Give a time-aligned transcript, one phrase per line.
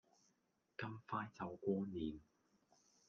[0.79, 2.19] 咁快就過年